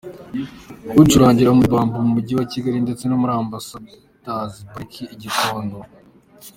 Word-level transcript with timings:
Icurangira 1.01 1.55
muri 1.57 1.69
Bamboo 1.75 2.01
mu 2.05 2.11
mujyi 2.15 2.33
wa 2.39 2.45
Kigali 2.51 2.77
ndetse 2.85 3.03
no 3.05 3.15
muri 3.21 3.33
Ambasadazi 3.41 4.59
Pariki 4.71 5.03
i 5.13 5.15
Gikondo. 5.21 5.77